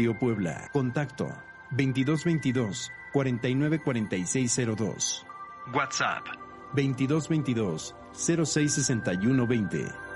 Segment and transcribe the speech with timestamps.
[0.00, 0.70] Radio Puebla.
[0.72, 1.30] Contacto
[1.72, 5.26] 2222 494602.
[5.74, 6.26] WhatsApp
[6.72, 10.09] 2222 066120.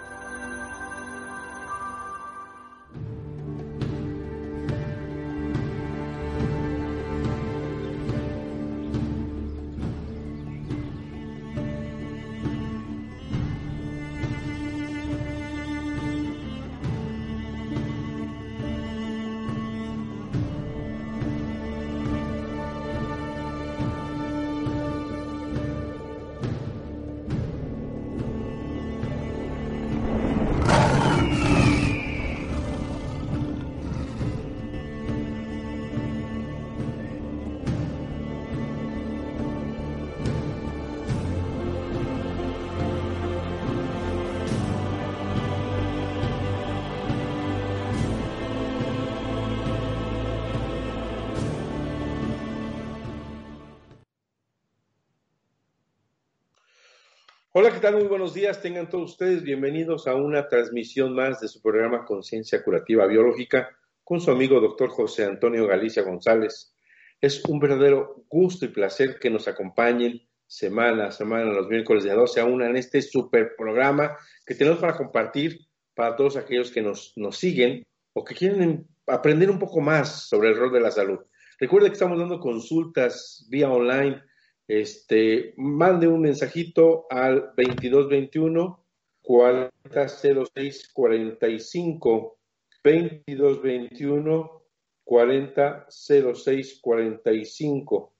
[57.64, 57.94] Hola, ¿qué tal?
[57.94, 58.60] Muy buenos días.
[58.60, 63.70] Tengan todos ustedes bienvenidos a una transmisión más de su programa Conciencia Curativa Biológica
[64.02, 66.76] con su amigo doctor José Antonio Galicia González.
[67.22, 72.12] Es un verdadero gusto y placer que nos acompañen semana a semana, los miércoles de
[72.12, 74.14] 12 a 1 en este super programa
[74.44, 75.60] que tenemos para compartir
[75.94, 77.82] para todos aquellos que nos, nos siguen
[78.12, 81.20] o que quieren aprender un poco más sobre el rol de la salud.
[81.58, 84.22] Recuerden que estamos dando consultas vía online
[84.68, 88.84] este, mande un mensajito al 2221
[89.22, 92.38] 4006 45
[92.82, 94.62] 2221
[95.04, 98.14] 4006 45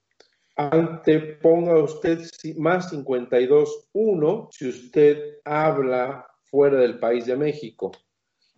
[0.55, 2.21] ante ponga usted
[2.57, 7.91] más 52 1 si usted habla fuera del país de México.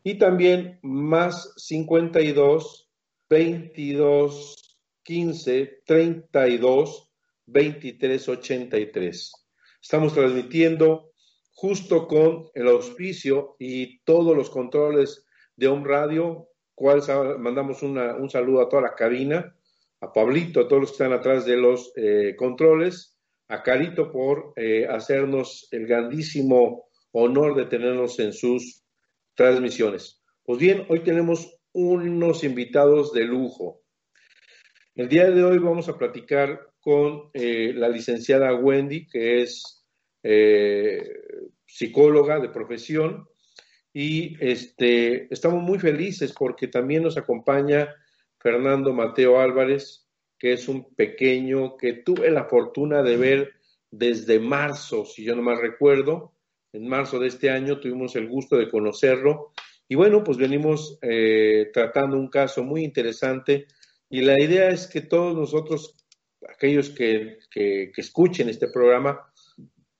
[0.03, 2.89] Y también más 52
[3.29, 7.06] 22 15 32
[7.47, 9.31] 2383.
[9.81, 11.12] Estamos transmitiendo
[11.53, 15.25] justo con el auspicio y todos los controles
[15.56, 17.02] de Home Radio, cual
[17.40, 19.56] mandamos un saludo a toda la cabina,
[20.00, 24.53] a Pablito, a todos los que están atrás de los eh, controles, a Carito por
[24.56, 28.84] eh, hacernos el grandísimo honor de tenernos en sus
[29.34, 30.22] transmisiones.
[30.44, 33.81] Pues bien, hoy tenemos unos invitados de lujo.
[34.97, 39.85] El día de hoy vamos a platicar con eh, la licenciada Wendy, que es
[40.23, 41.22] eh,
[41.67, 43.28] psicóloga de profesión,
[43.94, 47.94] y este, estamos muy felices porque también nos acompaña
[48.40, 50.08] Fernando Mateo Álvarez,
[50.40, 53.52] que es un pequeño que tuve la fortuna de ver
[53.91, 56.34] desde marzo, si yo no mal recuerdo,
[56.73, 59.52] en marzo de este año tuvimos el gusto de conocerlo.
[59.88, 63.67] Y bueno, pues venimos eh, tratando un caso muy interesante
[64.09, 65.97] y la idea es que todos nosotros
[66.49, 67.39] aquellos que,
[67.95, 69.31] escuchen este programa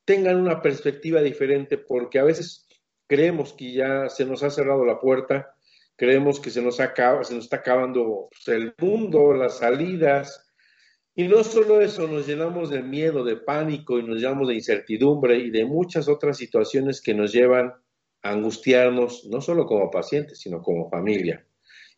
[0.06, 2.68] tengan una perspectiva diferente, porque a veces
[3.07, 5.56] creemos que ya se nos ha cerrado la puerta,
[5.95, 10.44] creemos que se nos, acaba, se nos está acabando pues, el mundo, las salidas,
[11.15, 15.38] Y no solo eso, nos llenamos de miedo, de pánico y nos llenamos de incertidumbre
[15.38, 17.74] y de muchas otras situaciones que nos llevan
[18.21, 21.47] a angustiarnos, no solo como pacientes, sino como familia.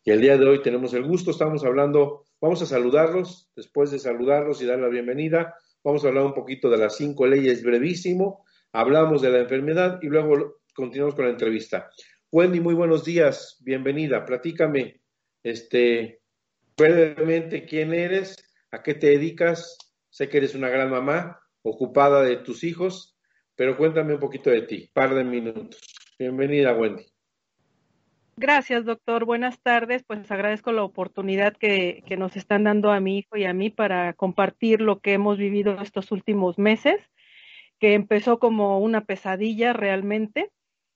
[0.02, 3.98] Y el día de hoy tenemos el gusto, estamos hablando, vamos a saludarlos, después de
[3.98, 5.54] saludarlos y dar la bienvenida,
[5.84, 10.06] vamos a hablar un poquito de las cinco leyes brevísimo, hablamos de la enfermedad y
[10.06, 11.90] luego continuamos con la entrevista.
[12.32, 15.02] Wendy, muy buenos días, bienvenida, platícame,
[15.42, 16.22] este,
[16.78, 19.76] brevemente quién eres, a qué te dedicas,
[20.08, 23.18] sé que eres una gran mamá, ocupada de tus hijos,
[23.54, 25.78] pero cuéntame un poquito de ti, par de minutos.
[26.18, 27.04] Bienvenida, Wendy.
[28.40, 29.26] Gracias, doctor.
[29.26, 30.02] Buenas tardes.
[30.02, 34.14] Pues agradezco la oportunidad que, nos están dando a mi hijo y a mí para
[34.14, 36.96] compartir lo que hemos vivido estos últimos meses,
[37.78, 40.50] que empezó como una pesadilla realmente.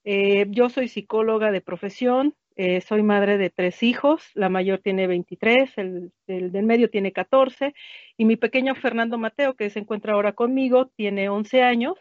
[0.05, 5.05] Eh, yo soy psicóloga de profesión, eh, soy madre de tres hijos, la mayor tiene
[5.05, 7.75] 23, el, el, del medio tiene 14
[8.17, 11.93] y mi pequeño Fernando Mateo, que se encuentra ahora conmigo, tiene 11 años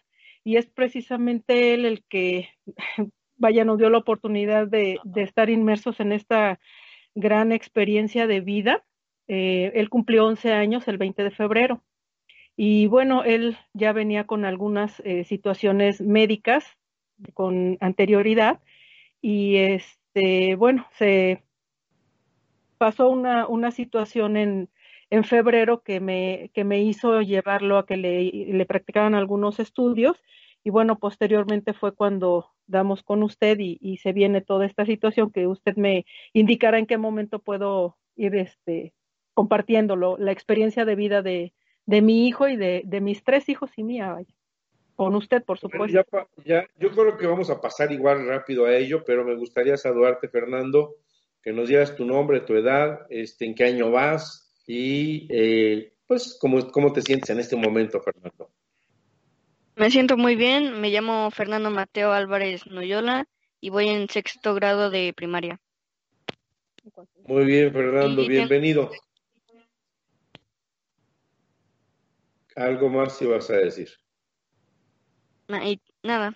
[0.43, 2.49] y es precisamente él el que
[3.37, 6.61] vaya, nos dio la oportunidad de, estar inmersos en esta
[7.15, 8.85] gran experiencia de vida.
[9.29, 11.83] Eh, él cumplió 11 años el 20 de febrero.
[12.57, 16.65] Y bueno, él ya venía con algunas eh, situaciones médicas
[17.33, 18.61] con anterioridad
[19.21, 21.43] y este, bueno, se
[22.79, 24.69] pasó una, una situación en,
[25.11, 30.23] en febrero que me, que me hizo llevarlo a que le, le practicaran algunos estudios
[30.63, 35.47] y bueno, posteriormente fue cuando damos con usted y, se viene toda esta situación que
[35.47, 38.93] usted me indicará en qué momento puedo ir este,
[39.35, 41.53] compartiéndolo, la experiencia de vida de,
[41.87, 44.17] de mi hijo y de, de, mis tres hijos y mía,
[44.97, 46.05] con usted, por supuesto.
[46.45, 50.29] Ya, yo creo que vamos a pasar igual rápido a ello, pero me gustaría saludarte,
[50.29, 50.97] Fernando,
[51.43, 56.39] que nos digas tu nombre, tu edad, este, en qué año vas y eh, pues
[56.41, 58.34] cómo, cómo te sientes en este momento, Fernando.
[59.85, 63.29] Me siento muy bien, me llamo Fernando Mateo Álvarez Noyola
[63.61, 65.61] y voy en sexto grado de primaria.
[67.27, 68.91] Muy bien, Fernando, bienvenido.
[72.57, 73.91] ¿Algo más ibas a decir?
[76.03, 76.33] Nada.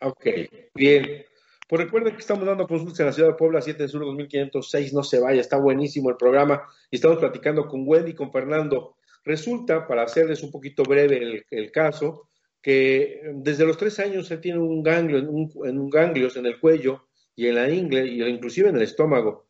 [0.00, 0.26] Ok,
[0.72, 1.26] bien.
[1.68, 4.94] Pues recuerden que estamos dando consultas en la ciudad de Puebla, 7 de sur 2506.
[4.94, 6.62] No se vaya, está buenísimo el programa.
[6.90, 8.96] Y estamos platicando con Wendy y con Fernando.
[9.24, 12.28] Resulta, para hacerles un poquito breve el, caso,
[12.60, 17.08] que desde los tres años él tiene un ganglio, en un, ganglios en el cuello
[17.36, 19.46] y en la ingle, y inclusive en el estómago.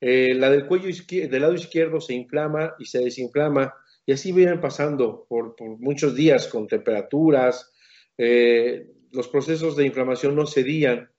[0.00, 3.74] Eh, la del cuello del lado izquierdo se inflama y se desinflama,
[4.06, 7.72] y así vienen pasando por, muchos días con temperaturas,
[8.18, 11.10] eh, los procesos de inflamación no cedían.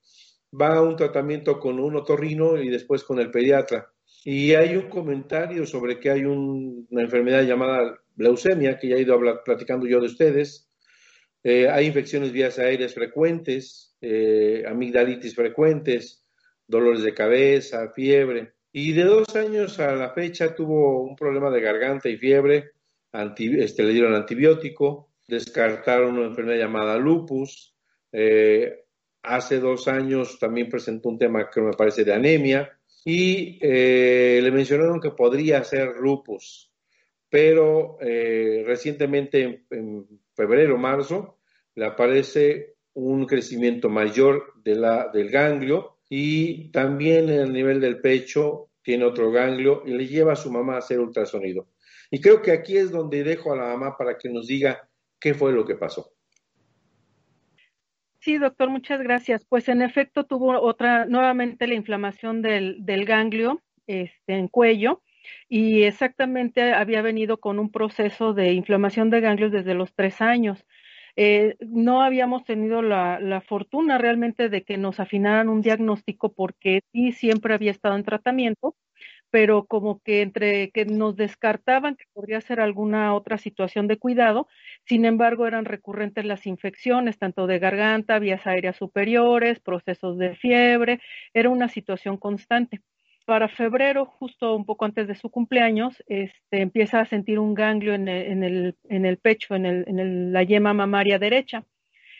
[0.59, 3.91] Va a un tratamiento con un otorrino y después con el pediatra.
[4.27, 9.21] Y hay un comentario sobre que hay una enfermedad llamada leucemia, que ya he ido
[9.45, 10.67] platicando yo de ustedes.
[11.43, 16.27] Eh, hay infecciones vías aéreas frecuentes, eh, amigdalitis frecuentes,
[16.65, 18.53] dolores de cabeza, fiebre.
[18.71, 22.71] Y de dos años a la fecha tuvo un problema de garganta y fiebre,
[23.13, 27.75] este, le dieron antibiótico, descartaron una enfermedad llamada lupus.
[28.11, 28.85] Eh,
[29.21, 32.75] hace dos años también presentó un tema que me parece de anemia
[33.07, 36.73] y eh, le mencionaron que podría ser lupus,
[37.29, 41.37] pero eh, recientemente en, febrero, marzo,
[41.75, 48.01] le aparece un crecimiento mayor de la, del ganglio y también en el nivel del
[48.01, 51.69] pecho tiene otro ganglio y le lleva a su mamá a hacer ultrasonido.
[52.09, 55.33] Y creo que aquí es donde dejo a la mamá para que nos diga qué
[55.33, 56.11] fue lo que pasó.
[58.25, 59.45] Sí, doctor, muchas gracias.
[59.45, 65.03] Pues en efecto tuvo otra, nuevamente la inflamación del, del ganglio este, en cuello
[65.47, 70.65] y exactamente había venido con un proceso de inflamación de ganglios desde los tres años.
[71.15, 76.81] Eh, no habíamos tenido la, la, fortuna realmente de que nos afinaran un diagnóstico porque
[76.93, 78.75] sí siempre había estado en tratamiento,
[79.35, 84.47] pero como que entre que nos descartaban que podría ser alguna otra situación de cuidado,
[84.85, 91.01] sin embargo eran recurrentes las infecciones, tanto de garganta, vías aéreas superiores, procesos de fiebre,
[91.33, 92.79] era una situación constante.
[93.25, 97.93] Para febrero, justo un poco antes de su cumpleaños, este, empieza a sentir un ganglio
[97.93, 101.65] en el, en el, en el pecho, en, el, en la yema mamaria derecha.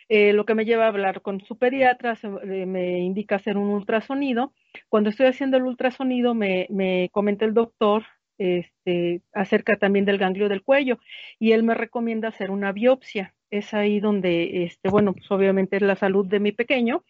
[0.09, 3.69] Eh, lo que me lleva a hablar con su pediatra, eh, me indica hacer un
[3.69, 4.53] ultrasonido.
[4.89, 8.03] Cuando estoy haciendo el ultrasonido, me, me comenta el doctor
[8.37, 10.99] este, acerca también del ganglio del cuello
[11.39, 13.33] y él me recomienda hacer una biopsia.
[13.49, 17.03] Es ahí donde, este, bueno, pues obviamente es la salud de mi pequeño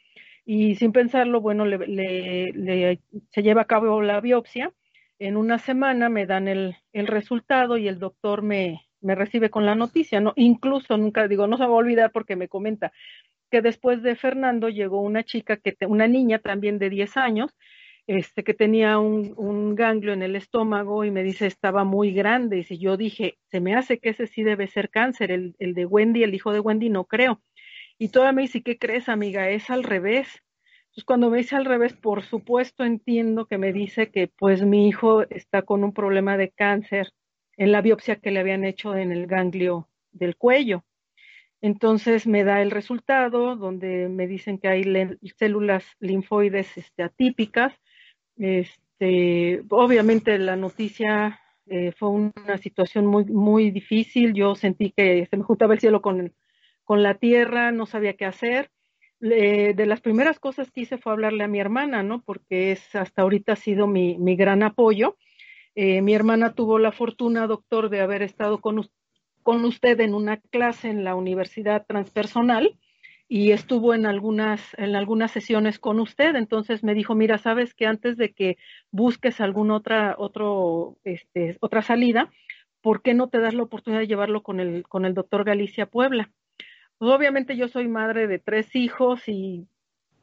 [0.46, 3.00] y sin pensarlo, bueno, le,
[3.32, 4.72] se lleva a cabo la biopsia
[5.20, 9.66] En una semana me dan el, el resultado y el doctor me, me recibe con
[9.66, 10.34] la noticia, ¿no?
[10.36, 12.92] Incluso nunca digo, no se va a olvidar porque me comenta
[13.52, 17.56] que después de Fernando llegó una chica, que una niña también de 10 años,
[18.08, 22.60] este, que tenía un, un, ganglio en el estómago y me dice estaba muy grande.
[22.60, 25.74] Y si yo dije, se me hace que ese sí debe ser cáncer, el, el
[25.74, 27.42] de Wendy, el hijo de Wendy, no creo.
[27.98, 29.50] Y toda me dice, ¿qué crees, amiga?
[29.50, 30.28] Es al revés.
[30.86, 34.88] Entonces, cuando me dice al revés, por supuesto entiendo que me dice que pues mi
[34.88, 37.12] hijo está con un problema de cáncer
[37.58, 40.84] en la biopsia que le habían hecho en el ganglio del cuello.
[41.62, 44.84] Entonces me da el resultado donde me dicen que hay
[45.38, 47.74] células linfoides este, atípicas.
[48.38, 54.34] Este, obviamente la noticia eh, fue una situación muy, muy difícil.
[54.34, 56.34] Yo sentí que se me juntaba el cielo con,
[56.84, 58.70] con la tierra, no sabía qué hacer.
[59.20, 62.22] de las primeras cosas que hice fue hablarle a mi hermana, ¿no?
[62.22, 65.18] Porque es hasta ahorita ha sido mi, mi gran apoyo.
[65.76, 68.90] Eh, mi hermana tuvo la fortuna, doctor, de haber estado con,
[69.44, 72.78] con usted en una clase en la Universidad Transpersonal
[73.28, 76.36] y estuvo en algunas, en algunas sesiones con usted.
[76.36, 78.58] Entonces me dijo, mira, sabes que antes de que
[78.92, 82.32] busques alguna otra, otro, este, otra salida,
[82.82, 85.88] ¿por qué no te das la oportunidad de llevarlo con el, con el doctor Galicia
[85.88, 86.32] Puebla?
[86.98, 89.68] Pues obviamente yo soy madre de tres hijos y,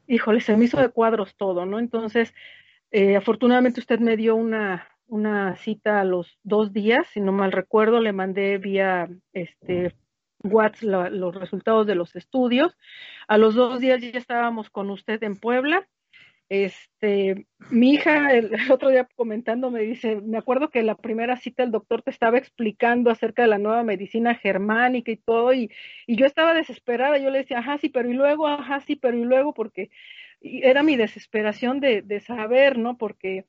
[0.06, 1.78] híjole, se me hizo de cuadros todo, ¿no?
[1.78, 2.32] Entonces,
[2.90, 7.52] eh, afortunadamente usted me dio una, una cita a los dos días, si no mal
[7.52, 9.94] recuerdo, le mandé vía este
[10.42, 12.74] WhatsApp los resultados de los estudios.
[13.28, 15.86] A los dos días ya estábamos con usted en Puebla.
[16.48, 21.62] Este, mi hija el, otro día comentando me dice, me acuerdo que la primera cita
[21.62, 25.70] el doctor te estaba explicando acerca de la nueva medicina germánica y todo, y,
[26.06, 29.18] y yo estaba desesperada, yo le decía, ajá, sí, pero y luego, ajá, sí, pero
[29.18, 29.90] y luego, porque
[30.40, 32.96] era mi desesperación de, de saber, ¿no?
[32.96, 33.44] Porque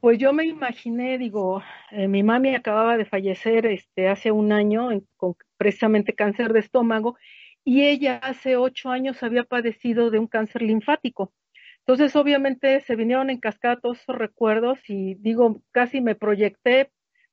[0.00, 4.90] pues yo me imaginé, digo, eh, mi mami acababa de fallecer este, hace un año
[5.16, 7.16] con precisamente cáncer de estómago
[7.64, 11.32] y ella hace ocho años había padecido de un cáncer linfático.
[11.80, 16.90] Entonces, obviamente, se vinieron en cascada todos esos recuerdos y digo, casi me proyecté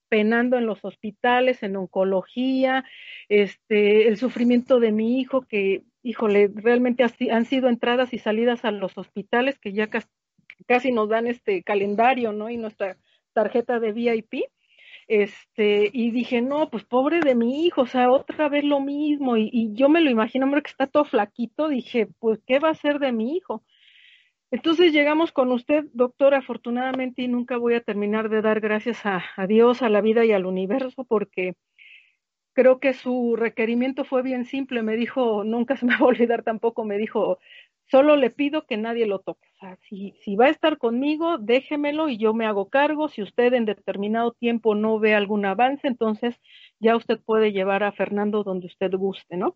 [0.10, 2.86] penando en los hospitales, en oncología,
[3.27, 8.72] este, el sufrimiento de mi hijo, que, híjole, realmente han sido entradas y salidas a
[8.72, 9.89] los hospitales que ya
[10.68, 12.50] casi nos dan este calendario, ¿no?
[12.50, 12.98] Y nuestra
[13.34, 14.46] tarjeta de VIP.
[15.08, 19.38] Este, y dije, no, pues pobre de mi hijo, o sea, otra vez lo mismo.
[19.38, 21.68] Y, yo me lo imagino, hombre, que está todo flaquito.
[21.70, 23.64] Dije, pues, ¿qué va a ser de mi hijo?
[24.52, 29.24] Entonces llegamos con usted, doctor, afortunadamente, y nunca voy a terminar de dar gracias a,
[29.36, 31.56] a, Dios, a la vida y al universo, porque
[32.54, 34.82] creo que su requerimiento fue bien simple.
[34.82, 37.40] Me dijo, nunca se me va a olvidar tampoco, me dijo,
[37.92, 39.48] Solo le pido que nadie lo toque.
[39.56, 43.10] O sea, si, si va a estar conmigo, déjemelo y yo me hago cargo.
[43.10, 46.39] Si usted en determinado tiempo no ve algún avance, entonces
[46.80, 49.56] ya usted puede llevar a Fernando donde usted guste, ¿no?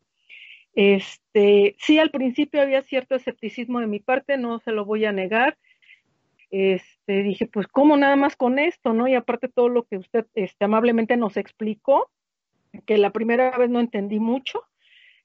[0.74, 5.12] Este, sí, al principio había cierto escepticismo de mi parte, no se lo voy a
[5.12, 5.58] negar.
[6.52, 9.08] Este, dije, pues, ¿cómo nada más con esto, no?
[9.08, 12.10] Y aparte todo lo que usted este, amablemente nos explicó,
[12.86, 14.64] que la primera vez no entendí mucho,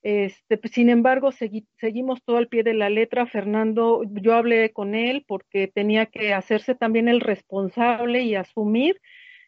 [0.05, 3.25] este, pues, sin embargo, seguimos todo al pie de la letra.
[3.25, 9.01] Fernando, yo hablé con él porque tenía que hacerse también el responsable y asumir.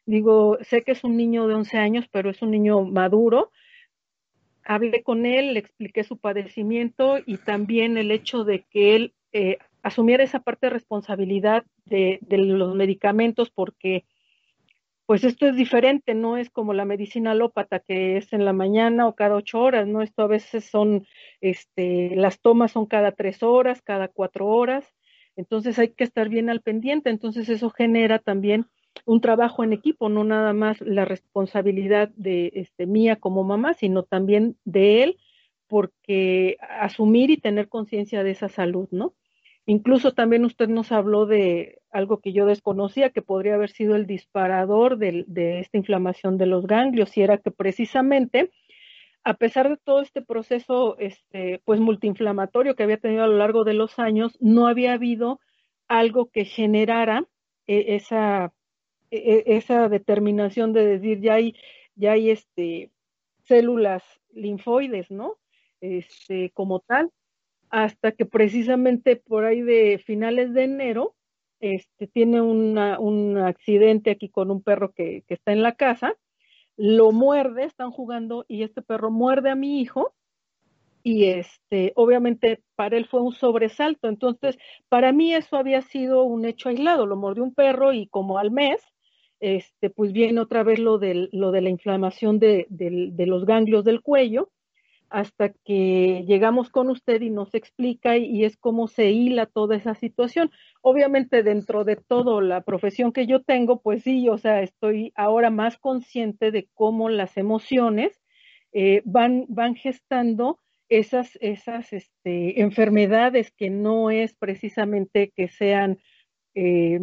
[0.06, 3.52] Digo, sé que es un niño de 11 años, pero es un niño maduro.
[4.64, 9.58] Hablé con él, le expliqué su padecimiento y también el hecho de que él eh,
[9.82, 14.06] asumiera esa parte de responsabilidad de, de los medicamentos porque
[15.06, 19.06] pues esto es diferente, no es como la medicina alópata que es en la mañana
[19.06, 20.02] o cada ocho horas, ¿no?
[20.02, 21.06] Esto a veces son,
[21.40, 24.92] este, las tomas son cada tres horas, cada cuatro horas,
[25.36, 28.66] entonces hay que estar bien al pendiente, entonces eso genera también
[29.04, 34.02] un trabajo en equipo, no nada más la responsabilidad de este, mía como mamá, sino
[34.02, 35.18] también de él,
[35.68, 39.14] porque asumir y tener conciencia de esa salud, ¿no?
[39.68, 44.06] Incluso también usted nos habló de algo que yo desconocía, que podría haber sido el
[44.06, 45.24] disparador de,
[45.58, 48.52] esta inflamación de los ganglios, y era que precisamente,
[49.24, 53.64] a pesar de todo este proceso este, pues multiinflamatorio que había tenido a lo largo
[53.64, 55.40] de los años, no había habido
[55.88, 57.26] algo que generara
[57.66, 58.52] eh, esa,
[59.10, 61.56] eh, esa determinación de decir ya hay,
[61.96, 62.92] ya hay este,
[63.42, 65.38] células linfoides, ¿no?
[65.80, 67.10] Este, como tal
[67.70, 71.14] hasta que precisamente por ahí de finales de enero,
[71.60, 76.14] este, tiene una, un accidente aquí con un perro que, que está en la casa,
[76.76, 80.14] lo muerde, están jugando y este perro muerde a mi hijo
[81.06, 84.08] y este, obviamente para él fue un sobresalto.
[84.08, 84.58] Entonces,
[84.88, 88.50] para mí eso había sido un hecho aislado, lo mordió un perro y como al
[88.50, 88.82] mes,
[89.38, 94.50] este, pues viene otra vez lo, lo de la inflamación de, los ganglios del cuello,
[95.10, 99.94] hasta que llegamos con usted y nos explica y, es cómo se hila toda esa
[99.94, 100.50] situación.
[100.82, 105.50] Obviamente dentro de toda la profesión que yo tengo, pues sí, o sea, estoy ahora
[105.50, 108.20] más consciente de cómo las emociones
[108.72, 115.98] eh, van, van gestando esas, esas este, enfermedades que no es precisamente que sean
[116.54, 117.00] eh,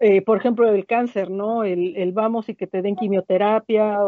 [0.00, 1.64] eh, por ejemplo, el cáncer, ¿no?
[1.64, 3.98] El, vamos y que te den quimioterapia,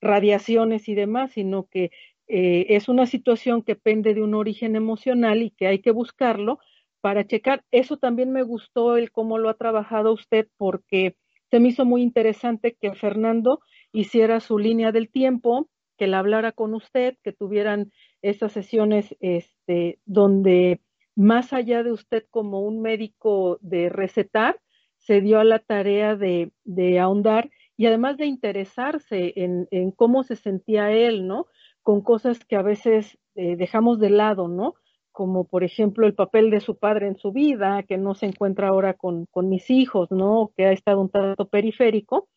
[0.00, 1.90] radiaciones y demás, sino que
[2.28, 6.58] eh, es una situación que pende de un origen emocional y que hay que buscarlo
[7.00, 7.64] para checar.
[7.70, 11.16] Eso también me gustó el cómo lo ha trabajado usted porque
[11.50, 13.60] se me hizo muy interesante que Fernando
[13.92, 19.98] hiciera su línea del tiempo, que la hablara con usted, que tuvieran esas sesiones este,
[20.04, 20.80] donde
[21.14, 24.58] más allá de usted como un médico de recetar,
[24.98, 26.50] se dio a la tarea de,
[26.98, 31.46] ahondar y además de interesarse en, cómo se sentía él, ¿no?
[31.84, 34.74] Con cosas que a veces eh, dejamos de lado, ¿no?
[35.12, 38.66] Como por ejemplo el papel de su padre en su vida, que no se encuentra
[38.66, 40.50] ahora con, mis hijos, ¿no?
[40.56, 42.28] Que ha estado un tanto periférico,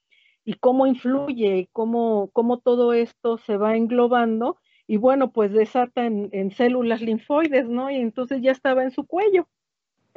[0.46, 6.30] y cómo influye, cómo, cómo todo esto se va englobando, y bueno, pues desata en,
[6.32, 7.90] en células linfoides, ¿no?
[7.90, 9.48] Y entonces ya estaba en su cuello.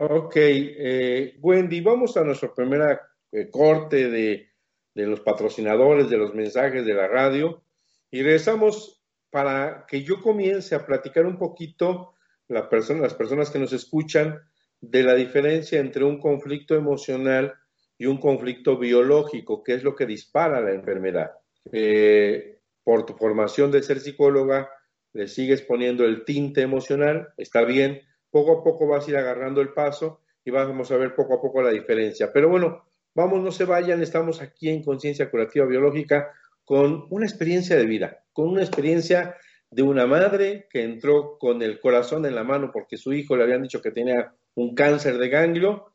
[0.03, 2.99] Ok, eh, Wendy, vamos a nuestro primer
[3.33, 4.49] eh, corte de,
[4.95, 7.63] los patrocinadores, de los mensajes de la radio
[8.11, 9.00] y regresamos
[9.31, 12.15] para que yo comience a platicar un poquito
[12.49, 14.41] las personas que nos escuchan
[14.81, 17.55] de la diferencia entre un conflicto emocional
[17.97, 21.33] y un conflicto biológico, que es lo que dispara la enfermedad.
[21.71, 24.71] Eh, por tu formación de ser psicóloga,
[25.13, 29.61] le sigues poniendo el tinte emocional, está bien, poco a poco vas a ir agarrando
[29.61, 32.33] el paso y vamos a ver poco a poco la diferencia.
[32.33, 32.85] Pero bueno,
[33.15, 36.33] vamos, no se vayan, estamos aquí en Conciencia Curativa Biológica
[36.71, 39.35] con una experiencia de vida, con una experiencia
[39.73, 43.43] de una madre que entró con el corazón en la mano porque su hijo le
[43.43, 45.93] habían dicho que tenía un cáncer de ganglio.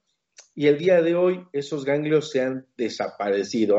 [0.53, 3.77] Y el día de hoy esos ganglios se han desaparecido,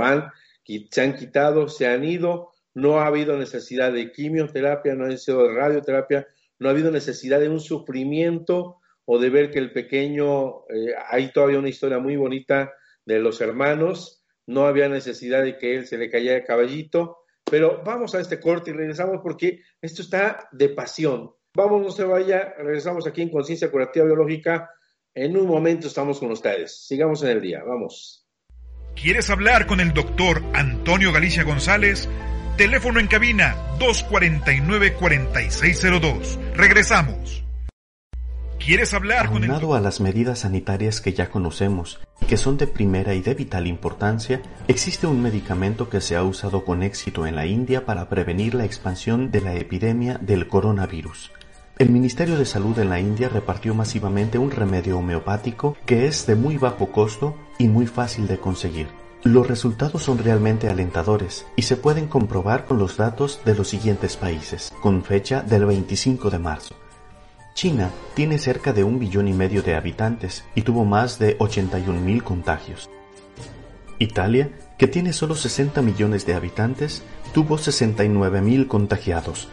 [0.90, 5.42] se han quitado, se han ido, no ha habido necesidad de quimioterapia, no ha necesidad
[5.42, 6.26] de radioterapia,
[6.58, 11.30] no ha habido necesidad de un sufrimiento o de ver que el pequeño, eh, hay
[11.30, 12.72] todavía una historia muy bonita
[13.04, 17.82] de los hermanos, no había necesidad de que él se le cayera el caballito, pero
[17.84, 21.30] vamos a este corte y regresamos porque esto está de pasión.
[21.54, 24.70] Vamos, no se vaya, regresamos aquí en Conciencia Curativa Biológica.
[25.14, 26.86] En un momento estamos con ustedes.
[26.86, 28.26] Sigamos en el día, vamos.
[28.94, 32.08] ¿Quieres hablar con el doctor Antonio Galicia González?
[32.56, 36.38] Teléfono en cabina 249-4602.
[36.54, 37.45] Regresamos.
[38.58, 39.50] ¿Quieres hablar con el...
[39.50, 43.66] a las medidas sanitarias que ya conocemos y que son de primera y de vital
[43.66, 48.54] importancia, existe un medicamento que se ha usado con éxito en la India para prevenir
[48.54, 51.30] la expansión de la epidemia del coronavirus.
[51.78, 56.34] El Ministerio de Salud en la India repartió masivamente un remedio homeopático que es de
[56.34, 58.88] muy bajo costo y muy fácil de conseguir.
[59.22, 64.16] Los resultados son realmente alentadores y se pueden comprobar con los datos de los siguientes
[64.16, 66.74] países, con fecha del 25 de marzo.
[67.56, 71.98] China tiene cerca de un billón y medio de habitantes y tuvo más de 81
[72.02, 72.90] mil contagios.
[73.98, 79.48] Italia, que tiene solo 60 millones de habitantes, tuvo 69 mil contagiados.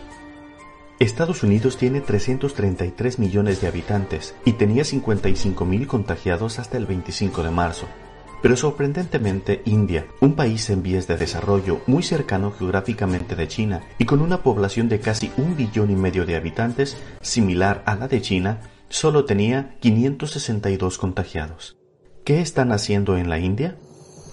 [1.00, 7.42] Estados Unidos tiene 333 millones de habitantes y tenía 55 mil contagiados hasta el 25
[7.42, 7.88] de marzo.
[8.44, 14.04] Pero sorprendentemente India, un país en vías de desarrollo muy cercano geográficamente de China y
[14.04, 18.22] con una población de casi un billón y medio de habitantes, similar a la de
[18.22, 21.78] China, solo tenía 562 contagiados.
[22.26, 23.78] ¿Qué están haciendo en la India?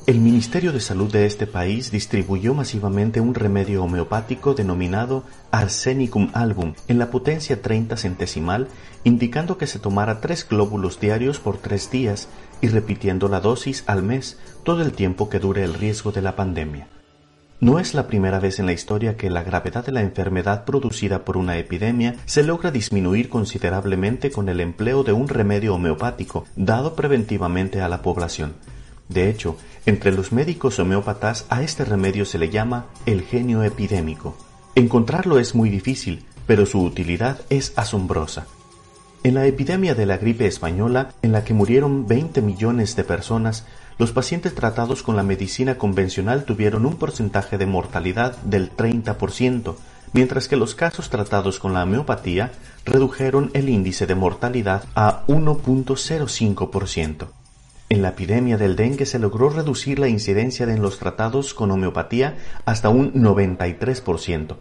[0.09, 6.75] El Ministerio de Salud de este país distribuyó masivamente un remedio homeopático denominado Arsenicum album
[6.89, 8.67] en la potencia 30 centesimal,
[9.05, 12.29] indicando que se tomara tres glóbulos diarios por tres días
[12.61, 16.37] y repitiendo la dosis al mes todo el tiempo que dure el riesgo de la
[16.37, 16.89] pandemia.
[17.61, 21.27] No es la primera vez en la historia que la gravedad de la enfermedad producida
[21.27, 26.95] por una epidemia se logra disminuir considerablemente con el empleo de un remedio homeopático dado
[26.97, 28.55] preventivamente a la población.
[29.11, 34.39] De hecho, entre los médicos homeópatas a este remedio se le llama el genio epidémico.
[34.75, 38.47] Encontrarlo es muy difícil, pero su utilidad es asombrosa.
[39.23, 43.67] En la epidemia de la gripe española, en la que murieron 20 millones de personas,
[43.99, 49.75] los pacientes tratados con la medicina convencional tuvieron un porcentaje de mortalidad del 30%,
[50.15, 52.53] mientras que los casos tratados con la homeopatía
[52.87, 57.27] redujeron el índice de mortalidad a 1.05%.
[57.91, 62.39] En la epidemia del dengue se logró reducir la incidencia de los tratados con homeopatía
[62.65, 64.57] hasta un 93%.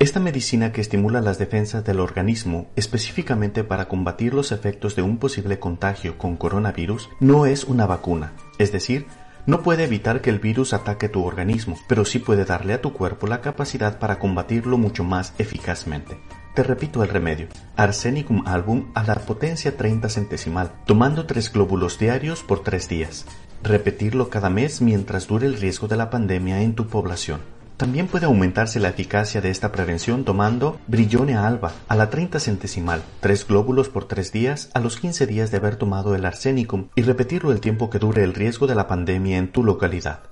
[0.00, 5.18] Esta medicina que estimula las defensas del organismo específicamente para combatir los efectos de un
[5.18, 9.06] posible contagio con coronavirus no es una vacuna, es decir,
[9.44, 12.92] no puede evitar que el virus ataque tu organismo, pero sí puede darle a tu
[12.92, 16.16] cuerpo la capacidad para combatirlo mucho más eficazmente.
[16.54, 17.48] Te repito el remedio.
[17.74, 23.26] Arsenicum album a la potencia 30 centesimal, tomando tres glóbulos diarios por tres días.
[23.64, 27.57] Repetirlo cada mes mientras dure el riesgo de la pandemia en tu población.
[27.78, 33.04] También puede aumentarse la eficacia de esta prevención tomando Brillone alba a la 30 centesimal,
[33.20, 37.02] tres glóbulos por tres días a los 15 días de haber tomado el arsenicum y
[37.02, 40.24] repetirlo el tiempo que dure el riesgo de la pandemia en tu localidad.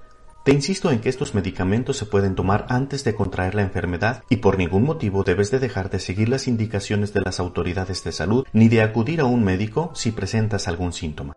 [0.44, 4.38] Te insisto en que estos medicamentos se pueden tomar antes de contraer la enfermedad y
[4.38, 8.44] por ningún motivo debes de dejar de seguir las indicaciones de las autoridades de salud
[8.52, 11.34] ni de acudir a un médico si presentas algún síntoma.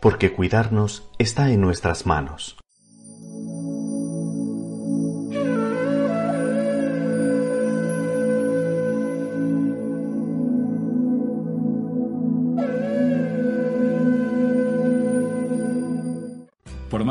[0.00, 2.58] Porque cuidarnos está en nuestras manos.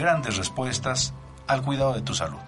[0.00, 1.12] grandes respuestas
[1.46, 2.38] al cuidado de tu salud.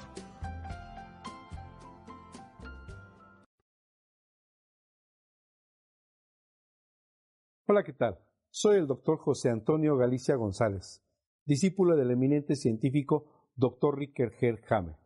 [7.66, 8.18] Hola, ¿qué tal?
[8.48, 11.04] Soy el doctor José Antonio Galicia González,
[11.44, 13.98] discípulo del eminente científico Dr.
[13.98, 14.32] Ricker
[14.70, 14.96] Hammer,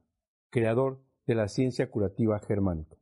[0.48, 2.96] creador de la ciencia curativa germánica.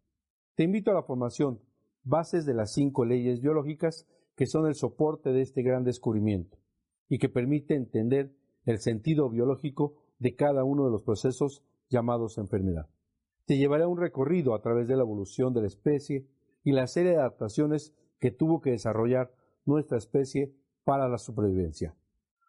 [0.55, 1.61] Te invito a la formación
[2.03, 6.57] Bases de las cinco leyes biológicas que son el soporte de este gran descubrimiento
[7.11, 12.89] y que permite entender el sentido biológico de cada uno de los procesos llamados enfermedad.
[13.47, 16.27] Te llevaré a un recorrido a través de la evolución de la especie
[16.63, 19.35] y la serie de adaptaciones que tuvo que desarrollar
[19.67, 21.95] nuestra especie para la supervivencia.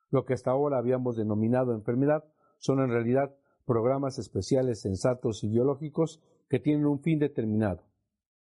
[0.09, 2.23] Lo que hasta ahora habíamos denominado enfermedad
[2.59, 7.83] son en realidad programas especiales sensatos y biológicos que tienen un fin determinado.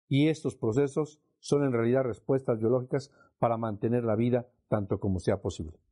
[0.07, 5.41] Y estos procesos son en realidad respuestas biológicas para mantener la vida tanto como sea
[5.41, 5.82] posible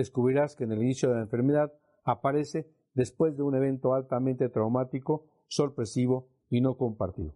[0.00, 1.72] descubrirás que en el inicio de la enfermedad
[2.04, 7.34] aparece después de un evento altamente traumático, sorpresivo y no compartido.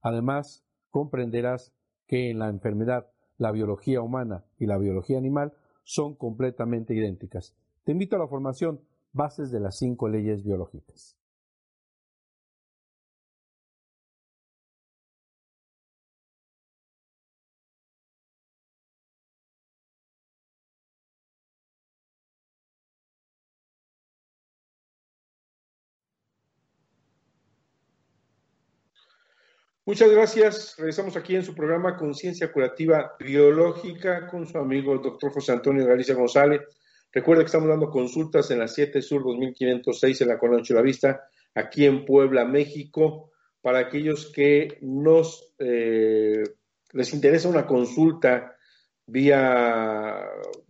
[0.00, 1.72] Además, comprenderás
[2.06, 5.52] que en la enfermedad la biología humana y la biología animal
[5.84, 7.54] son completamente idénticas.
[7.84, 8.80] Te invito a la formación
[9.12, 11.16] Bases de las cinco leyes biológicas.
[29.88, 30.74] Muchas gracias.
[30.76, 35.86] Regresamos aquí en su programa Conciencia Curativa Biológica con su amigo el doctor José Antonio
[35.86, 36.60] Galicia González.
[37.10, 41.22] Recuerda que estamos dando consultas en la 7 Sur 2506 en la Colonia La Vista,
[41.54, 43.30] aquí en Puebla, México,
[43.62, 46.42] para aquellos que nos eh,
[46.92, 48.54] les interesa una consulta
[49.06, 50.22] vía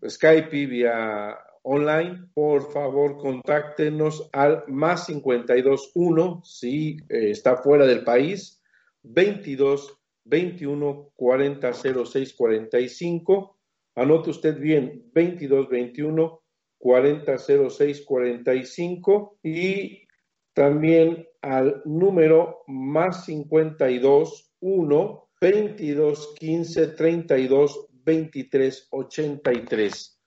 [0.09, 8.58] Skype, vía online, por favor contáctenos al más 521 si eh, está fuera del país
[9.03, 13.59] 22 21 40 06 45.
[13.95, 16.41] Anote usted bien, 22 21
[16.79, 20.07] 40 06 45 y
[20.53, 30.21] también al número más 52 1 22 15 32 23 83.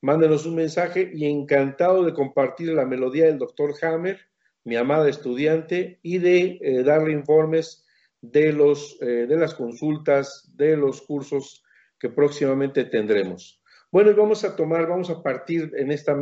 [0.00, 4.20] Mándenos un mensaje y encantado de compartir la melodía del doctor Hammer,
[4.64, 7.83] mi amada estudiante, y de eh, darle informes
[8.30, 11.62] de, los, eh, de las consultas, de los cursos
[11.98, 13.62] que próximamente tendremos.
[13.90, 16.16] Bueno, y vamos a tomar, vamos a partir en esta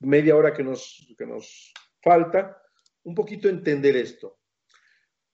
[0.00, 2.62] media hora que nos, que nos falta,
[3.04, 4.38] un poquito entender esto.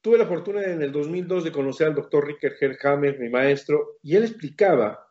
[0.00, 4.16] Tuve la fortuna en el 2002 de conocer al doctor Ricker Herhammer, mi maestro, y
[4.16, 5.06] él explicaba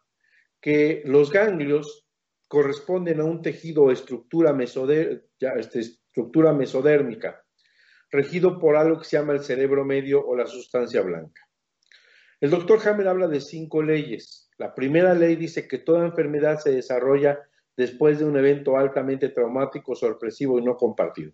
[0.59, 2.07] que los ganglios
[2.47, 7.45] corresponden a un tejido o estructura, este, estructura mesodérmica
[8.11, 11.41] regido por algo que se llama el cerebro medio o la sustancia blanca.
[12.41, 14.49] El doctor Hammer habla de cinco leyes.
[14.57, 17.39] La primera ley dice que toda enfermedad se desarrolla
[17.75, 21.31] después de un evento altamente traumático, sorpresivo y no compartido.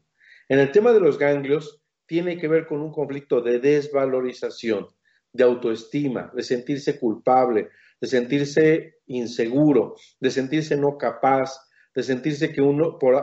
[0.48, 4.88] En el tema de los ganglios, tiene que ver con un conflicto de desvalorización,
[5.34, 11.52] de autoestima, de sentirse culpable, de sentirse inseguro, de sentirse no capaz,
[11.96, 13.14] de sentirse que uno, por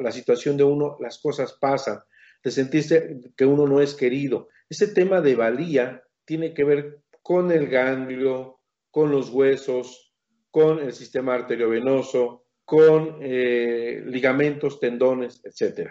[0.00, 1.98] la situación de uno, las cosas pasan,
[2.42, 4.48] de sentirse que uno no es querido.
[4.68, 10.14] Ese tema de valía tiene que ver con el ganglio, con los huesos,
[10.50, 15.90] con el sistema arteriovenoso, con eh, ligamentos, tendones, etc.